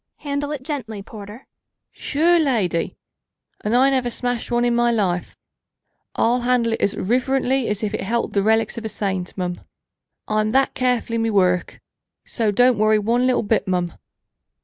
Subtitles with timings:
[0.21, 1.45] "Handle it gently, porter."
[1.91, 2.95] "Shure, lady
[3.63, 5.37] and I never smashed one in me life!
[6.15, 9.61] I'll handle it as rivirintly as if it held the relics of a saint, mum.
[10.27, 11.79] I'm that careful in me worruk.
[12.25, 13.93] So don't worry one little bit, mum."